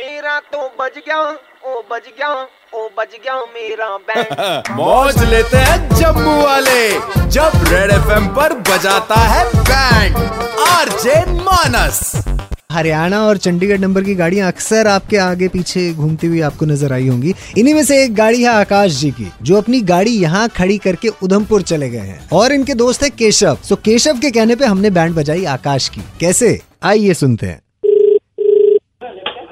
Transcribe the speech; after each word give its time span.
मेरा 0.00 0.38
तो 0.52 0.60
बज 0.80 0.94
गया 0.98 1.16
ओ 1.20 1.80
बज 1.90 2.06
गया 2.08 2.28
ओ 2.74 2.86
बज 2.98 3.16
गया 3.16 3.34
मेरा 3.54 3.88
बैंड 4.08 4.70
मौज 4.76 5.18
लेते 5.30 5.58
हैं 5.58 5.76
जम्मू 5.94 6.36
वाले 6.42 7.28
जब 7.28 7.52
रेड 7.68 7.90
एफएम 7.90 8.28
पर 8.36 8.54
बजाता 8.70 9.18
है 9.32 9.44
बैंड 9.58 10.16
आरजे 10.68 11.18
मानस 11.42 12.00
हरियाणा 12.72 13.20
और 13.26 13.36
चंडीगढ़ 13.36 13.78
नंबर 13.78 14.02
की 14.02 14.14
गाड़ियाँ 14.14 14.48
अक्सर 14.48 14.86
आपके 14.86 15.16
आगे 15.18 15.48
पीछे 15.48 15.92
घूमती 15.92 16.26
हुई 16.26 16.40
आपको 16.48 16.66
नज़र 16.66 16.92
आई 16.92 17.08
होंगी। 17.08 17.34
इन्हीं 17.58 17.74
में 17.74 17.84
से 17.84 18.02
एक 18.04 18.14
गाड़ी 18.14 18.42
है 18.42 18.48
आकाश 18.50 18.92
जी 18.92 19.10
की 19.10 19.30
जो 19.42 19.56
अपनी 19.56 19.80
गाड़ी 19.86 20.18
यहाँ 20.18 20.48
खड़ी 20.56 20.78
करके 20.78 21.08
उधमपुर 21.22 21.62
चले 21.62 21.88
गए 21.90 21.98
हैं। 21.98 22.28
और 22.32 22.52
इनके 22.52 22.74
दोस्त 22.74 23.02
है 23.02 23.10
केशव। 23.10 23.58
सो 23.68 23.76
केशव 23.84 24.18
के 24.18 24.30
कहने 24.30 24.56
पे 24.56 24.66
हमने 24.66 24.90
बैंड 24.90 25.14
बजाई 25.16 25.44
आकाश 25.54 25.88
की। 25.88 26.00
कैसे? 26.20 26.58
आइए 26.82 27.14
सुनते 27.14 27.46
हैं। 27.46 27.60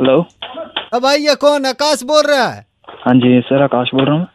हेलो 0.00 0.20
अब 0.94 1.04
ये 1.20 1.34
कौन? 1.34 1.64
आकाश 1.66 2.02
बोल 2.02 2.22
रहा 2.26 2.44
है। 2.44 2.64
हाँ 3.00 3.14
जी 3.14 3.40
सर 3.46 3.62
आकाश 3.62 3.90
बोल 3.94 4.04
रहा 4.06 4.14
हूँ 4.14 4.26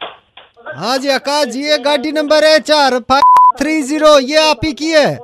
हाँ 0.76 0.96
जी 0.98 1.08
आकाश 1.10 1.46
जी 1.46 1.62
ये 1.62 1.78
गाड़ी 1.78 2.12
नंबर 2.12 2.44
है 2.44 2.58
चार 2.60 2.98
फाइव 3.10 3.56
थ्री 3.58 3.80
ज़ीरो 3.82 4.18
ये 4.20 4.36
आप 4.50 4.60
ही 4.64 4.72
की 4.72 4.90
है। 4.90 5.14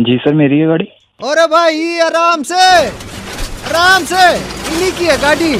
जी 0.00 0.16
सर 0.24 0.34
मेरी 0.34 0.58
है 0.58 0.66
गाड़ी। 0.68 0.86
और 1.20 1.46
भाई 1.50 1.98
आराम 2.00 2.42
से 2.42 2.62
आराम 2.62 4.04
से 4.12 4.24
इन्हीं 4.36 4.90
की 4.98 5.04
है 5.04 5.16
गाड़ी। 5.22 5.52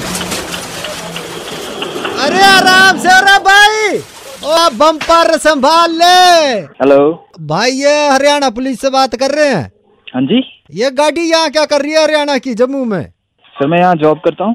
अरे 2.24 2.42
आराम 2.44 2.98
से 2.98 3.08
अरे 3.10 3.38
भाई 3.44 3.98
ओ 3.98 4.68
बम्पर 4.78 5.36
संभाल 5.38 5.96
ले। 5.98 6.14
हेलो 6.80 7.00
भाई 7.52 7.70
ये 7.72 7.94
हरियाणा 8.08 8.50
पुलिस 8.50 8.80
से 8.80 8.90
बात 8.90 9.14
कर 9.22 9.34
रहे 9.36 9.48
हैं। 9.48 9.70
हाँ 10.06 10.22
जी। 10.22 10.42
ये 10.74 10.90
गाड़ी 10.92 11.30
यहाँ 11.30 11.50
क्या 11.50 11.64
कर 11.66 11.82
रही 11.82 11.92
है 11.92 12.02
हरियाणा 12.02 12.38
की 12.38 12.54
जम्मू 12.54 12.84
में? 12.84 13.02
सर 13.54 13.66
मैं 13.66 13.78
यहाँ 13.78 13.94
जॉब 13.96 14.20
करता 14.24 14.44
हूँ। 14.44 14.54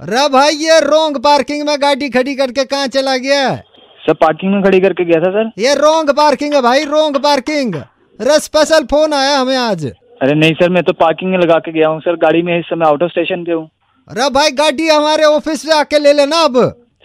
अरे 0.00 0.28
भाई 0.28 0.54
ये 0.54 0.78
रोंग 0.80 1.16
पार्किंग 1.16 1.66
में 1.66 1.76
गाड़ी 1.82 2.08
खड़ी 2.08 2.34
करके 2.34 2.64
कहाँ 2.64 2.86
चला 2.88 3.16
गया? 3.16 3.54
सर 4.00 4.14
पार्किंग 4.14 4.52
में 4.52 4.62
खड़ी 4.62 4.80
करके 4.80 5.04
गया 5.04 5.20
था 5.20 5.30
सर? 5.30 5.50
ये 5.58 5.74
रोंग 5.74 6.10
पार्किंग 6.16 6.54
है 6.54 6.60
भाई 6.62 6.84
रोंग 6.84 7.16
पार्किंग 7.22 7.74
अरे 7.74 8.38
स्पेशल 8.40 8.84
फ़ोन 8.90 9.12
आया 9.12 9.38
हमें 9.38 9.56
आज। 9.56 9.84
अरे 10.22 10.34
नहीं 10.34 10.54
सर 10.54 10.68
मैं 10.68 10.82
तो 10.82 10.92
पार्किंग 11.00 11.30
में 11.30 11.38
लगा 11.38 11.58
के 11.58 11.72
गया 11.72 11.88
हूँ 11.88 12.00
सर 12.00 12.16
गाड़ी 12.16 12.42
में 12.42 12.58
इस 12.58 12.64
समय 12.64 12.86
आउट 12.86 13.02
ऑफ़ 13.02 13.10
स्टेशन 13.10 13.44
पे 13.44 13.52
हूँ। 13.52 13.68
अरे 14.08 14.28
भाई 14.30 14.50
गाड़ी 14.60 14.88
हमारे 14.88 15.24
ऑफ़िस 15.24 15.62
से 15.62 15.72
आके 15.78 15.98
ले 15.98 16.12
लेना 16.12 16.42
अब। 16.44 16.56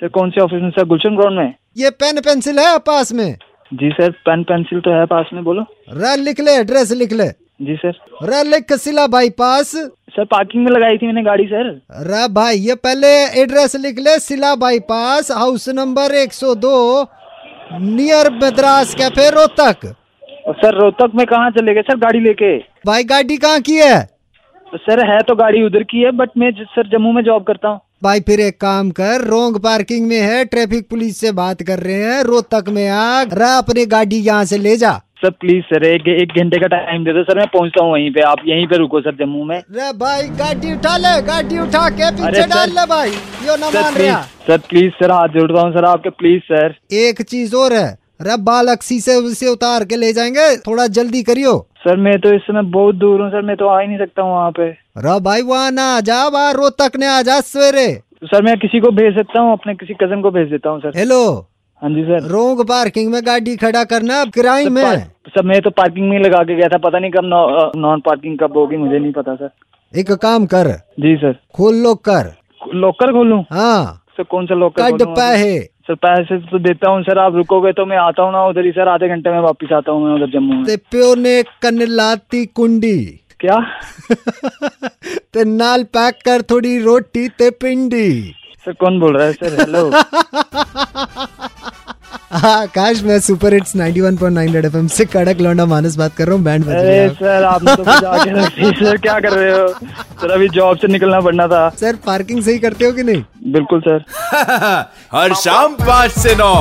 सर 0.01 0.07
कौन 0.09 0.29
से 0.29 0.41
ऑफ़िस 0.41 0.61
में 0.63 0.69
सर 0.69 0.85
गुलशन 0.85 1.15
ग्राउंड 1.17 1.39
में? 1.39 1.53
ये 1.77 1.89
पेन 1.89 2.21
पेंसिल 2.21 2.59
है 2.59 2.77
पास 2.87 3.11
में। 3.13 3.37
जी 3.71 3.89
सर 3.91 4.11
पेन 4.25 4.43
पेंसिल 4.43 4.79
तो 4.79 4.99
है 4.99 5.05
पास 5.07 5.29
में 5.33 5.43
बोलो। 5.43 5.65
रे 5.93 6.15
लिख 6.21 6.39
ले 6.39 6.55
एड्रेस 6.59 6.91
लिख 6.93 7.13
ले। 7.13 7.27
जी 7.61 7.75
सर। 7.75 7.99
रे 8.29 8.43
लिख 8.43 8.73
सिला 8.75 9.07
बाईपास 9.07 9.75
सर 10.13 10.25
पार्किंग 10.31 10.63
में 10.63 10.71
लगाई 10.71 10.97
थी 10.97 11.05
मैंने 11.05 11.21
गाड़ी 11.23 11.45
सर। 11.47 11.69
रे 12.07 12.27
भाई 12.33 12.57
ये 12.59 12.75
पहले 12.77 13.07
एड्रेस 13.41 13.75
लिख 13.75 13.99
ले 13.99 14.17
सिला 14.19 14.53
bypass 14.55 15.31
house 15.31 15.67
number 15.71 16.15
102 16.17 16.73
near 17.81 18.29
Madras 18.33 18.93
cafe 18.95 19.29
Rohtak. 19.31 19.85
और 20.47 20.55
सर 20.55 20.75
रोहतक 20.75 21.11
में 21.15 21.25
कहाँ 21.25 21.49
चले 21.51 21.73
गए? 21.73 21.81
सर 21.81 21.97
गाड़ी 21.97 22.19
लेके। 22.19 22.57
भाई 22.85 23.03
गाड़ी 23.03 23.37
कहाँ 23.37 23.59
की 23.61 23.77
है? 23.77 24.01
सर 24.67 24.99
है 25.07 25.19
तो 25.21 25.35
गाड़ी 25.35 25.61
उधर 25.63 25.83
की 25.83 26.01
है 26.01 26.11
बट 26.11 26.29
मैं 26.37 26.51
सर 26.65 26.87
जम्मू 26.89 27.11
में 27.11 27.23
जॉब 27.23 27.43
करता 27.43 27.69
हूँ। 27.69 27.79
भाई 28.03 28.19
फिर 28.19 28.39
एक 28.39 28.59
काम 28.61 28.89
कर 28.91 29.21
रोंग 29.23 29.57
पार्किंग 29.63 30.07
में 30.07 30.19
है 30.19 30.43
ट्रैफ़िक 30.45 30.89
पुलिस 30.89 31.17
से 31.17 31.31
बात 31.33 31.61
कर 31.63 31.79
रहे 31.79 32.03
हैं 32.03 32.23
रोहतक 32.23 32.69
में 32.69 32.87
आ 32.89 33.21
रा 33.33 33.53
अपनी 33.57 33.85
गाड़ी 33.87 34.19
यहाँ 34.19 34.45
से 34.45 34.57
ले 34.57 34.75
जा। 34.77 34.91
सर 35.23 35.29
प्लीज़ 35.41 35.63
सर 35.65 35.83
एक 35.85 36.07
एक 36.09 36.31
घंटे 36.37 36.57
का 36.59 36.67
टाइम 36.67 37.03
दे 37.03 37.13
दो 37.13 37.23
सर 37.23 37.37
मैं 37.37 37.45
पहुँचता 37.47 37.83
हूँ 37.83 37.91
वहीं 37.91 38.09
पे। 38.13 38.21
आप 38.23 38.39
यहीं 38.45 38.65
पे 38.67 38.77
रुको 38.77 39.01
सर 39.01 39.15
जम्मू 39.15 39.43
में। 39.43 39.57
रे 39.57 39.91
भाई 39.97 40.27
गाड़ी 40.39 40.73
उठा 40.73 40.95
ले 40.97 41.21
गाड़ी 41.27 41.59
उठा 41.59 41.87
के 41.91 42.09
पीछे 42.11 42.45
डाल 42.47 42.69
ले 42.69 42.85
भाई। 42.87 43.09
यो 43.47 43.55
ना 43.55 43.69
मान 43.69 43.93
प्लीज़ 43.93 44.07
रहा। 44.07 44.21
सर 44.47 44.57
प्लीज़ 44.69 44.91
सर 44.93 45.11
हाथ 45.11 45.27
जोड़ता 45.35 45.61
हूँ 45.61 45.71
सर 45.73 45.85
आपके 45.85 46.09
प्लीज़ 46.19 46.41
सर 46.45 46.75
एक 47.01 47.21
चीज़ 47.23 47.55
और 47.55 47.73
है 47.73 47.87
रे 48.21 48.37
बाल 48.43 48.67
अक्सी 48.71 48.99
से 48.99 49.15
उसे 49.21 49.47
उतार 49.49 49.85
के 49.85 49.95
ले 49.95 50.11
जाएँगे 50.13 50.55
थोड़ा 50.67 50.87
जल्दी 50.97 51.23
करियो। 51.23 51.57
सर 51.83 51.97
मैं 51.99 52.19
तो 52.19 52.33
इस 52.35 52.41
समय 52.41 52.69
बहुत 52.73 52.95
दूर 52.95 53.21
हूँ 53.21 53.29
सर 53.29 53.41
मैं 53.41 53.55
तो 53.57 53.67
आ 53.67 53.79
ही 53.79 53.87
नहीं 53.87 53.97
सकता 53.97 54.21
हूँ 54.21 54.33
वहाँ 54.33 54.51
पे। 54.51 54.69
रे 54.99 55.19
भाई 55.21 55.41
वहाँ 55.43 55.71
ना 55.71 55.85
आ 55.95 55.99
जा 56.01 56.25
वहाँ 56.27 56.53
रोहतक 56.53 56.99
ने 56.99 57.07
आ 57.07 57.21
जा 57.21 57.39
सवेरे। 57.43 57.87
सर 58.25 58.41
मैं 58.41 58.57
किसी 58.59 58.79
को 58.79 58.91
भेज 58.91 59.15
सकता 59.15 59.39
हूँ 59.39 59.51
अपने 59.53 59.75
किसी 59.75 59.93
कज़न 60.03 60.21
को 60.21 60.31
भेज 60.31 60.49
देता 60.49 60.69
हूँ 60.69 60.79
सर 60.81 60.97
हेलो 60.97 61.23
हाँ 61.83 61.89
जी 61.91 62.03
सर। 62.03 62.27
रोंग 62.31 62.59
पार्किंग 62.67 63.11
में 63.11 63.19
गाड़ी 63.25 63.55
खड़ा 63.57 63.83
करना 63.83 64.19
अब 64.21 64.29
किराए 64.33 64.65
में 64.75 64.83
सर 65.29 65.43
मैं 65.45 65.59
तो 65.61 65.69
पार्किंग 65.79 66.09
में 66.09 66.19
लगा 66.19 66.43
के 66.43 66.55
गया 66.55 66.67
था 66.73 66.77
पता 66.83 66.99
नहीं 66.99 67.11
कब 67.11 67.73
नॉन 67.77 68.01
पार्किंग 68.05 68.37
कब 68.39 68.57
होगी 68.57 68.77
मुझे 68.77 68.99
नहीं 68.99 69.11
पता 69.13 69.35
सर। 69.35 69.49
एक 69.93 70.11
काम 70.21 70.45
कर। 70.53 70.67
जी 70.99 71.15
सर। 71.23 71.33
खोल 71.55 71.75
लो 71.83 71.93
कर 72.07 72.31
लॉकर 72.75 73.11
खोलूँ? 73.13 73.41
हाँ। 73.51 73.99
सर 74.17 74.23
कौन 74.23 74.45
सा 74.45 74.55
लॉकर 74.55 74.91
कट 74.91 75.01
पैसे। 75.17 75.59
सर 75.87 75.95
पैसे 76.05 76.37
तो 76.51 76.59
देता 76.59 76.89
हूँ 76.91 77.01
सर 77.03 77.19
आप 77.19 77.35
रुकोगे 77.35 77.71
तो 77.73 77.85
मैं 77.85 77.97
आता 77.97 78.23
हूँ 78.23 78.31
ना 78.31 78.45
उधर 78.47 78.65
ही 78.65 78.71
सर 78.71 78.87
आधे 78.87 79.07
घंटे 79.15 79.31
में 79.31 79.39
वापस 79.39 79.73
आता 79.77 79.91
हूँ 79.91 80.05
मैं 80.05 80.13
उधर 80.15 80.31
जम्मू 80.33 80.53
में। 80.55 80.63
ते 80.65 80.75
प्यो 80.91 81.13
ने 81.15 81.41
कन 81.61 81.81
लाती 81.89 82.45
कुंडी। 82.45 82.97
क्या? 83.39 83.59
ते 85.33 85.43
नाल 85.45 85.83
पैक 85.93 86.21
कर 86.25 86.41
थोड़ी 86.51 86.77
रोटी 86.83 87.27
ते 87.39 87.49
पिंडी। 87.61 88.09
सर 88.65 88.73
कौन 88.79 88.99
बोल 88.99 89.17
रहा 89.17 89.25
है 89.27 89.33
सर? 89.33 89.59
हेलो 89.61 89.89
आकाश 92.45 93.01
मैं 93.03 93.19
सुपर 93.19 93.53
हिट्स 93.53 93.75
91.9 93.77 94.53
रेड 94.53 94.65
एफएम 94.65 94.87
से 94.87 95.05
कड़क 95.05 95.41
लौंडा 95.41 95.65
मानस 95.65 95.95
बात 95.95 96.15
कर 96.15 96.25
रहा 96.25 96.35
हूँ 96.35 96.43
बैंड 96.43 96.65
बज 96.65 96.71
अरे 96.75 96.83
रहा 96.83 97.01
है 97.01 97.09
सर 97.09 97.43
आपने 97.43 97.75
तो 97.75 97.83
सर 98.85 98.97
क्या 98.97 99.19
कर 99.19 99.31
रहे 99.33 99.51
हो? 99.51 99.67
सर 100.21 100.31
अभी 100.31 100.49
जॉब 100.49 100.77
से 100.77 100.87
निकलना 100.87 101.19
पड़ना 101.19 101.47
था। 101.47 101.69
सर 101.69 101.95
पार्किंग 101.95 102.41
सही 102.43 102.59
करते 102.59 102.85
हो 102.85 102.91
कि 102.91 103.03
नहीं? 103.03 103.23
बिल्कुल 103.53 103.81
सर। 103.81 104.03
हर 105.15 105.33
शाम 105.33 105.73
पाँच 105.73 106.11
से 106.11 106.35
नौ 106.35 106.53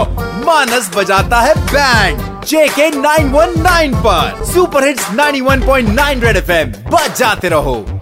मानस 0.47 0.91
बजाता 0.97 1.41
है 1.41 1.55
बैंड 1.73 2.45
जेके 2.47 2.91
919 2.91 3.95
पर। 4.07 4.45
सुपर 4.45 4.87
हिट्स 4.87 5.09
91.9 5.11 6.25
रेड 6.25 6.37
एफएम 6.37 6.73
बजाते 6.91 7.49
रहो। 7.49 8.02